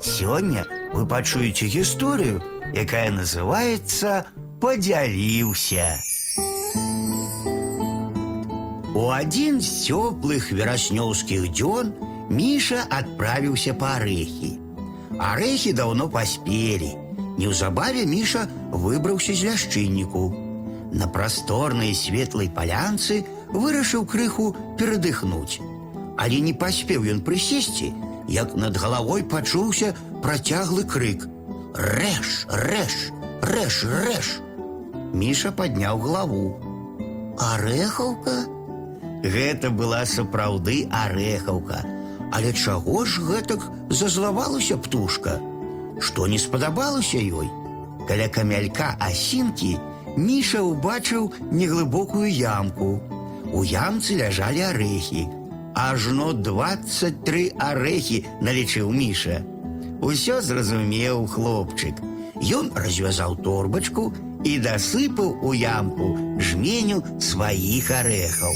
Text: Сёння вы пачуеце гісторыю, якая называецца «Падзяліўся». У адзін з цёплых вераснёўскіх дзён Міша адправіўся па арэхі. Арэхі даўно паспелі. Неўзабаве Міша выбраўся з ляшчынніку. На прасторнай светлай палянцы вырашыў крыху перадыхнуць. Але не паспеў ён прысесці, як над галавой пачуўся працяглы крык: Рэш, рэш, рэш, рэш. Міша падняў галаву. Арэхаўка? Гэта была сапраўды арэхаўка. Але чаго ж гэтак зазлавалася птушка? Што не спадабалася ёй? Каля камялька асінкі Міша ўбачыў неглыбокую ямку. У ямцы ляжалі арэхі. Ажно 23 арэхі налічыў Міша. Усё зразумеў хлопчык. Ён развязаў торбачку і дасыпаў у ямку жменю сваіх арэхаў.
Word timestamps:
Сёння 0.00 0.64
вы 0.92 1.06
пачуеце 1.06 1.66
гісторыю, 1.68 2.40
якая 2.72 3.10
называецца 3.12 4.24
«Падзяліўся». 4.60 6.00
У 8.96 9.08
адзін 9.12 9.60
з 9.60 9.68
цёплых 9.86 10.50
вераснёўскіх 10.56 11.52
дзён 11.52 11.92
Міша 12.32 12.84
адправіўся 12.88 13.74
па 13.74 14.00
арэхі. 14.00 14.56
Арэхі 15.20 15.72
даўно 15.76 16.08
паспелі. 16.08 16.90
Неўзабаве 17.36 18.04
Міша 18.08 18.48
выбраўся 18.72 19.34
з 19.36 19.52
ляшчынніку. 19.52 20.32
На 20.92 21.08
прасторнай 21.08 21.94
светлай 21.94 22.48
палянцы 22.48 23.24
вырашыў 23.52 24.04
крыху 24.04 24.54
перадыхнуць. 24.78 25.60
Але 26.16 26.40
не 26.40 26.52
паспеў 26.52 27.06
ён 27.08 27.24
прысесці, 27.24 27.92
як 28.29 28.55
над 28.55 28.77
галавой 28.77 29.23
пачуўся 29.23 29.93
працяглы 30.23 30.83
крык: 30.83 31.27
Рэш, 31.75 32.45
рэш, 32.49 32.95
рэш, 33.41 33.83
рэш. 33.83 34.27
Міша 35.13 35.51
падняў 35.51 35.99
галаву. 36.03 36.59
Арэхаўка? 37.39 38.35
Гэта 39.23 39.69
была 39.71 40.05
сапраўды 40.05 40.87
арэхаўка. 40.91 41.83
Але 42.35 42.51
чаго 42.53 43.05
ж 43.05 43.21
гэтак 43.23 43.63
зазлавалася 43.89 44.77
птушка? 44.77 45.39
Што 45.99 46.27
не 46.27 46.39
спадабалася 46.39 47.19
ёй? 47.19 47.47
Каля 48.07 48.27
камялька 48.27 48.95
асінкі 48.99 49.77
Міша 50.15 50.63
ўбачыў 50.63 51.31
неглыбокую 51.51 52.27
ямку. 52.31 53.03
У 53.51 53.63
ямцы 53.67 54.15
ляжалі 54.15 54.63
арэхі. 54.71 55.27
Ажно 55.75 56.31
23 56.33 57.51
арэхі 57.59 58.23
налічыў 58.41 58.91
Міша. 58.91 59.41
Усё 60.01 60.39
зразумеў 60.41 61.27
хлопчык. 61.27 61.99
Ён 62.39 62.71
развязаў 62.75 63.35
торбачку 63.43 64.13
і 64.43 64.59
дасыпаў 64.59 65.43
у 65.43 65.53
ямку 65.57 66.07
жменю 66.39 67.03
сваіх 67.19 67.91
арэхаў. 67.91 68.55